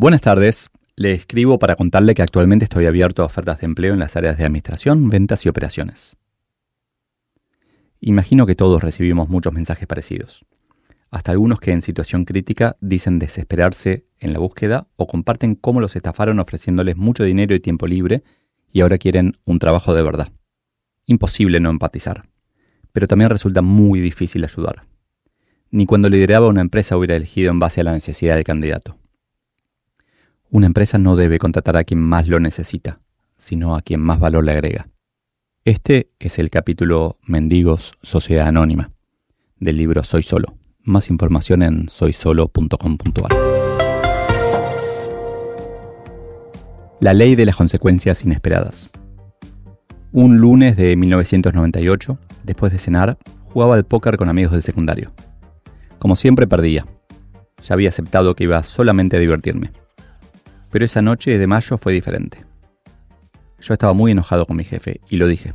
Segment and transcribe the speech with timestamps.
[0.00, 0.70] Buenas tardes.
[0.94, 4.38] Le escribo para contarle que actualmente estoy abierto a ofertas de empleo en las áreas
[4.38, 6.16] de administración, ventas y operaciones.
[7.98, 10.44] Imagino que todos recibimos muchos mensajes parecidos.
[11.10, 15.96] Hasta algunos que en situación crítica dicen desesperarse en la búsqueda o comparten cómo los
[15.96, 18.22] estafaron ofreciéndoles mucho dinero y tiempo libre
[18.70, 20.30] y ahora quieren un trabajo de verdad.
[21.06, 22.28] Imposible no empatizar,
[22.92, 24.84] pero también resulta muy difícil ayudar.
[25.72, 28.96] Ni cuando lideraba una empresa hubiera elegido en base a la necesidad del candidato.
[30.50, 33.00] Una empresa no debe contratar a quien más lo necesita,
[33.36, 34.88] sino a quien más valor le agrega.
[35.66, 38.90] Este es el capítulo Mendigos Sociedad Anónima
[39.60, 40.56] del libro Soy Solo.
[40.84, 43.30] Más información en soysolo.com.ar.
[47.00, 48.88] La ley de las consecuencias inesperadas.
[50.12, 53.18] Un lunes de 1998, después de cenar,
[53.52, 55.12] jugaba al póker con amigos del secundario.
[55.98, 56.86] Como siempre perdía.
[57.66, 59.72] Ya había aceptado que iba solamente a divertirme.
[60.70, 62.44] Pero esa noche de mayo fue diferente.
[63.60, 65.54] Yo estaba muy enojado con mi jefe y lo dije.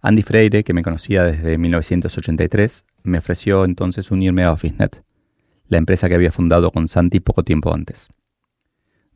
[0.00, 5.04] Andy Freire, que me conocía desde 1983, me ofreció entonces unirme a OfficeNet,
[5.68, 8.08] la empresa que había fundado con Santi poco tiempo antes.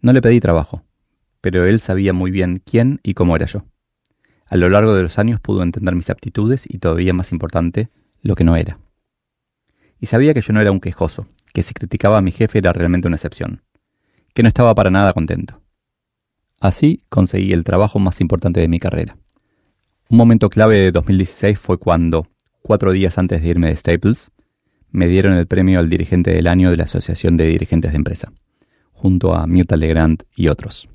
[0.01, 0.83] No le pedí trabajo,
[1.41, 3.65] pero él sabía muy bien quién y cómo era yo.
[4.47, 7.89] A lo largo de los años pudo entender mis aptitudes y todavía más importante,
[8.21, 8.79] lo que no era.
[9.99, 12.73] Y sabía que yo no era un quejoso, que si criticaba a mi jefe era
[12.73, 13.63] realmente una excepción
[14.35, 15.61] que no estaba para nada contento.
[16.61, 19.17] Así conseguí el trabajo más importante de mi carrera.
[20.09, 22.27] Un momento clave de 2016 fue cuando,
[22.63, 24.31] cuatro días antes de irme de Staples,
[24.91, 28.33] me dieron el premio al dirigente del año de la Asociación de Dirigentes de Empresa,
[28.93, 30.89] junto a Mirta Legrand y otros.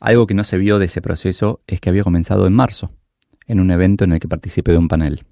[0.00, 2.90] Algo que no se vio de ese proceso es que había comenzado en marzo,
[3.46, 5.24] en un evento en el que participé de un panel.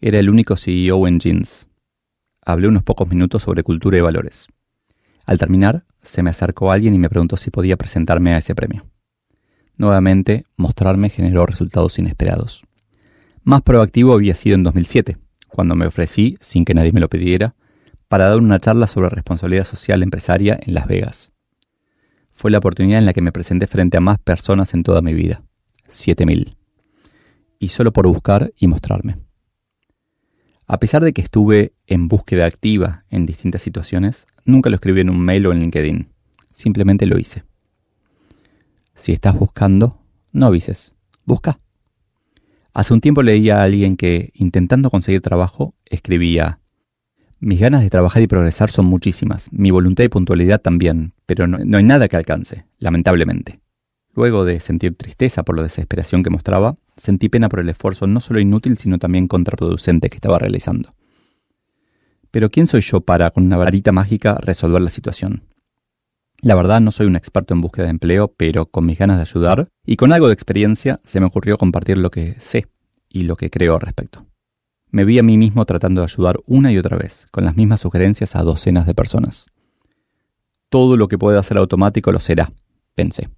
[0.00, 1.68] Era el único CEO en Jeans.
[2.44, 4.48] Hablé unos pocos minutos sobre cultura y valores.
[5.24, 8.86] Al terminar, se me acercó alguien y me preguntó si podía presentarme a ese premio.
[9.76, 12.62] Nuevamente, mostrarme generó resultados inesperados.
[13.44, 17.54] Más proactivo había sido en 2007, cuando me ofrecí, sin que nadie me lo pidiera,
[18.08, 21.32] para dar una charla sobre responsabilidad social empresaria en Las Vegas.
[22.32, 25.14] Fue la oportunidad en la que me presenté frente a más personas en toda mi
[25.14, 25.42] vida,
[25.86, 26.56] 7000,
[27.58, 29.18] y solo por buscar y mostrarme.
[30.72, 35.10] A pesar de que estuve en búsqueda activa en distintas situaciones, nunca lo escribí en
[35.10, 36.08] un mail o en LinkedIn.
[36.50, 37.44] Simplemente lo hice.
[38.94, 39.98] Si estás buscando,
[40.32, 40.94] no avises.
[41.26, 41.58] Busca.
[42.72, 46.60] Hace un tiempo leí a alguien que, intentando conseguir trabajo, escribía,
[47.38, 51.58] Mis ganas de trabajar y progresar son muchísimas, mi voluntad y puntualidad también, pero no,
[51.58, 53.60] no hay nada que alcance, lamentablemente.
[54.14, 58.20] Luego de sentir tristeza por la desesperación que mostraba, sentí pena por el esfuerzo no
[58.20, 60.94] solo inútil, sino también contraproducente que estaba realizando.
[62.30, 65.44] Pero ¿quién soy yo para, con una varita mágica, resolver la situación?
[66.42, 69.22] La verdad no soy un experto en búsqueda de empleo, pero con mis ganas de
[69.22, 72.66] ayudar y con algo de experiencia se me ocurrió compartir lo que sé
[73.08, 74.26] y lo que creo al respecto.
[74.90, 77.80] Me vi a mí mismo tratando de ayudar una y otra vez, con las mismas
[77.80, 79.46] sugerencias a docenas de personas.
[80.68, 82.52] Todo lo que pueda ser automático lo será,
[82.94, 83.28] pensé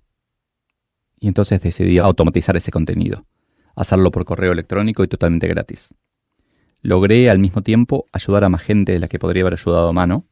[1.24, 3.24] y entonces decidí automatizar ese contenido,
[3.74, 5.94] hacerlo por correo electrónico y totalmente gratis.
[6.82, 9.92] Logré al mismo tiempo ayudar a más gente de la que podría haber ayudado a
[9.94, 10.26] mano,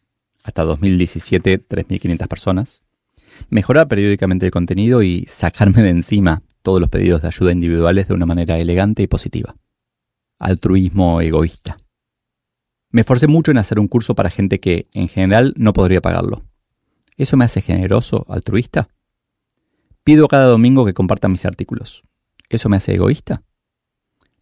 [0.45, 2.83] hasta 2017 3.500 personas,
[3.49, 8.13] mejorar periódicamente el contenido y sacarme de encima todos los pedidos de ayuda individuales de
[8.13, 9.57] una manera elegante y positiva.
[10.41, 11.79] Altruismo egoísta.
[12.91, 16.43] Me esforcé mucho en hacer un curso para gente que, en general, no podría pagarlo.
[17.17, 18.91] ¿Eso me hace generoso, altruista?
[20.05, 22.03] Pido cada domingo que compartan mis artículos.
[22.49, 23.45] ¿Eso me hace egoísta?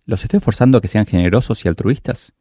[0.06, 2.32] ¿Los estoy forzando a que sean generosos y altruistas?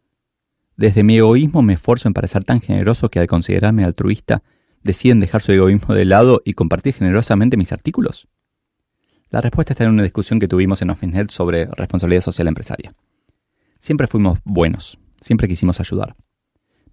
[0.77, 4.41] Desde mi egoísmo me esfuerzo en parecer tan generoso que al considerarme altruista
[4.83, 8.29] deciden dejar su egoísmo de lado y compartir generosamente mis artículos.
[9.29, 12.95] La respuesta está en una discusión que tuvimos en OfficeNet sobre responsabilidad social empresaria.
[13.79, 16.15] Siempre fuimos buenos, siempre quisimos ayudar.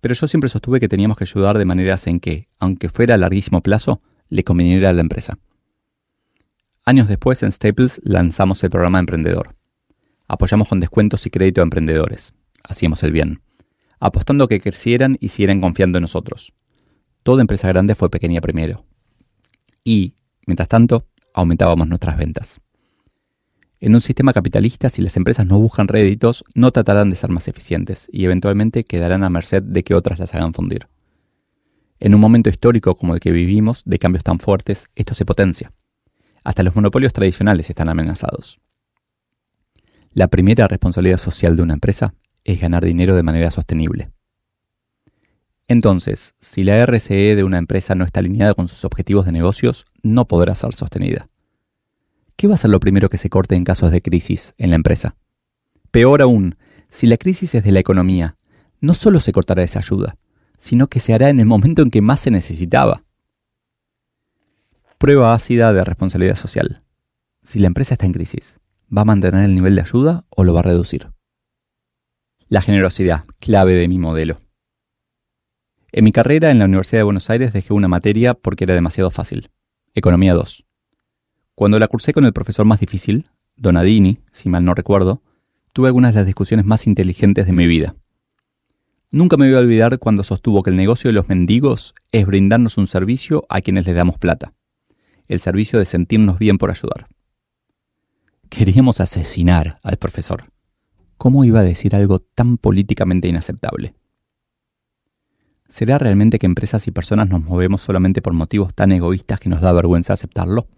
[0.01, 3.19] Pero yo siempre sostuve que teníamos que ayudar de maneras en que, aunque fuera a
[3.19, 5.39] larguísimo plazo, le conveniera a la empresa.
[6.89, 9.57] Años después, en Staples lanzamos el programa Emprendedor.
[10.29, 12.33] Apoyamos con descuentos y crédito a emprendedores.
[12.63, 13.43] Hacíamos el bien.
[13.99, 16.55] Apostando que crecieran y siguieran confiando en nosotros.
[17.25, 18.85] Toda empresa grande fue pequeña primero.
[19.83, 20.15] Y,
[20.47, 22.61] mientras tanto, aumentábamos nuestras ventas.
[23.81, 27.49] En un sistema capitalista, si las empresas no buscan réditos, no tratarán de ser más
[27.49, 30.87] eficientes y eventualmente quedarán a merced de que otras las hagan fundir.
[31.99, 35.73] En un momento histórico como el que vivimos, de cambios tan fuertes, esto se potencia.
[36.47, 38.61] Hasta los monopolios tradicionales están amenazados.
[40.13, 42.15] La primera responsabilidad social de una empresa
[42.45, 44.13] es ganar dinero de manera sostenible.
[45.67, 49.87] Entonces, si la RCE de una empresa no está alineada con sus objetivos de negocios,
[50.05, 51.29] no podrá ser sostenida.
[52.37, 54.77] ¿Qué va a ser lo primero que se corte en casos de crisis en la
[54.77, 55.17] empresa?
[55.91, 56.59] Peor aún,
[56.93, 58.37] si la crisis es de la economía,
[58.81, 60.17] no solo se cortará esa ayuda,
[60.59, 63.03] sino que se hará en el momento en que más se necesitaba.
[64.99, 66.83] Prueba ácida de responsabilidad social.
[67.43, 70.55] Si la empresa está en crisis, ¿va a mantener el nivel de ayuda o lo
[70.55, 71.11] va a reducir?
[72.49, 74.41] La generosidad, clave de mi modelo.
[75.93, 79.11] En mi carrera en la Universidad de Buenos Aires dejé una materia porque era demasiado
[79.11, 79.51] fácil.
[79.93, 80.65] Economía 2.
[81.55, 85.21] Cuando la cursé con el profesor más difícil, Donadini, si mal no recuerdo,
[85.75, 87.97] tuve algunas de las discusiones más inteligentes de mi vida.
[89.11, 92.79] Nunca me voy a olvidar cuando sostuvo que el negocio de los mendigos es brindarnos
[92.79, 94.55] un servicio a quienes les damos plata
[95.29, 97.09] el servicio de sentirnos bien por ayudar.
[98.49, 100.53] Queríamos asesinar al profesor.
[101.17, 103.95] ¿Cómo iba a decir algo tan políticamente inaceptable?
[105.69, 109.61] ¿Será realmente que empresas y personas nos movemos solamente por motivos tan egoístas que nos
[109.61, 110.69] da vergüenza aceptarlo?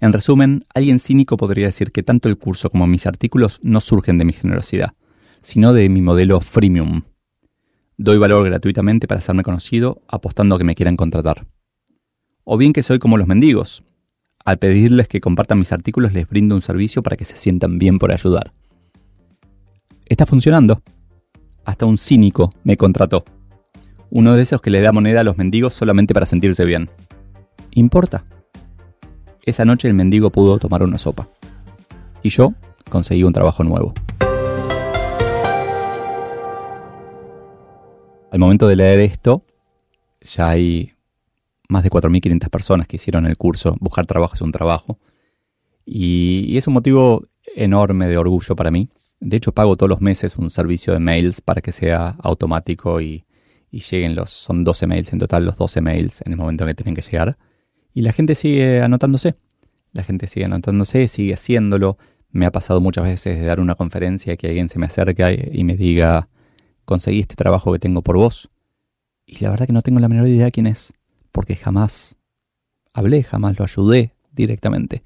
[0.00, 4.18] En resumen, alguien cínico podría decir que tanto el curso como mis artículos no surgen
[4.18, 4.94] de mi generosidad,
[5.42, 7.02] sino de mi modelo freemium.
[7.96, 11.46] Doy valor gratuitamente para hacerme conocido, apostando a que me quieran contratar
[12.44, 13.84] o bien que soy como los mendigos.
[14.44, 17.98] Al pedirles que compartan mis artículos les brindo un servicio para que se sientan bien
[17.98, 18.52] por ayudar.
[20.06, 20.82] Está funcionando.
[21.64, 23.24] Hasta un cínico me contrató.
[24.10, 26.90] Uno de esos que le da moneda a los mendigos solamente para sentirse bien.
[27.72, 28.24] ¿Importa?
[29.44, 31.28] Esa noche el mendigo pudo tomar una sopa.
[32.22, 32.54] Y yo
[32.88, 33.94] conseguí un trabajo nuevo.
[38.32, 39.44] Al momento de leer esto,
[40.20, 40.92] ya hay
[41.70, 43.76] más de 4.500 personas que hicieron el curso.
[43.80, 44.98] Buscar trabajo es un trabajo.
[45.86, 47.24] Y, es un motivo
[47.54, 48.88] enorme de orgullo para mí.
[49.20, 53.24] De hecho, pago todos los meses un servicio de mails para que sea automático y,
[53.70, 54.30] lleguen los...
[54.30, 57.02] Son 12 mails en total, los 12 mails en el momento en que tienen que
[57.02, 57.38] llegar.
[57.94, 59.36] Y la gente sigue anotándose.
[59.92, 61.98] La gente sigue anotándose, sigue haciéndolo.
[62.30, 65.64] Me ha pasado muchas veces de dar una conferencia que alguien se me acerca y
[65.64, 66.28] me diga,
[66.84, 68.50] conseguí este trabajo que tengo por vos.
[69.26, 70.92] Y la verdad que no tengo la menor idea de quién es
[71.32, 72.16] porque jamás
[72.92, 75.02] hablé, jamás lo ayudé directamente.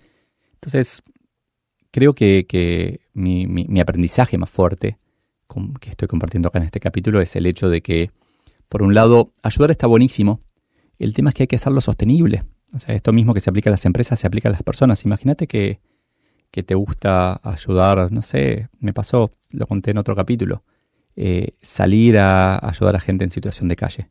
[0.55, 1.03] Entonces,
[1.91, 4.99] creo que, mi, aprendizaje más fuerte
[5.81, 8.11] que estoy compartiendo acá en este capítulo es el hecho de que,
[8.69, 10.41] por un lado, ayudar está buenísimo.
[10.99, 12.45] El tema es que hay que hacerlo sostenible.
[12.73, 15.05] O sea, esto mismo que se aplica a las empresas se aplica a las personas.
[15.05, 15.81] Imagínate que,
[16.51, 20.65] que te gusta ayudar, no sé, me pasó, lo conté en otro capítulo,
[21.15, 24.11] eh, salir a ayudar a gente en situación de calle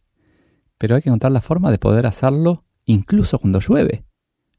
[0.83, 4.03] pero hay que encontrar la forma de poder hacerlo incluso cuando llueve,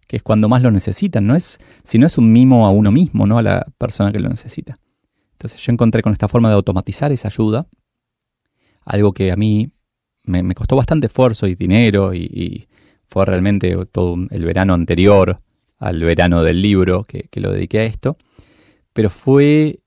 [0.07, 2.91] que es cuando más lo necesitan, no es, si no es un mimo a uno
[2.91, 4.79] mismo, no a la persona que lo necesita.
[5.33, 7.67] Entonces yo encontré con esta forma de automatizar esa ayuda,
[8.87, 9.71] algo que a mí
[10.23, 12.69] me, costó bastante esfuerzo y dinero y,
[13.07, 15.43] fue realmente todo el verano anterior
[15.77, 18.17] al verano del libro que, lo dediqué a esto,
[18.95, 19.81] pero fue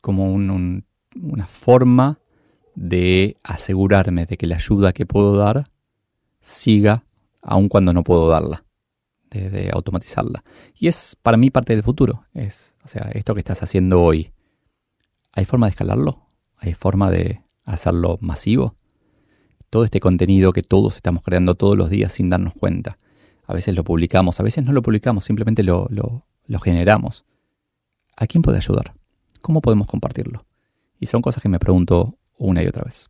[0.00, 2.20] como una forma
[2.78, 5.68] de asegurarme de que la ayuda que puedo dar
[6.40, 7.04] siga
[7.42, 8.64] aun cuando no puedo darla,
[9.30, 10.44] de, automatizarla.
[10.78, 12.24] Y es para mí parte del futuro.
[12.34, 14.32] Es, o sea, esto que estás haciendo hoy,
[15.32, 16.28] ¿hay forma de escalarlo?
[16.56, 18.76] ¿Hay forma de hacerlo masivo?
[19.70, 22.98] Todo este contenido que todos estamos creando todos los días sin darnos cuenta.
[23.44, 27.24] A veces lo publicamos, a veces no lo publicamos, simplemente lo, lo generamos.
[28.16, 28.94] ¿A quién puede ayudar?
[29.40, 30.46] ¿Cómo podemos compartirlo?
[31.00, 33.08] Y son cosas que me pregunto una y otra vez.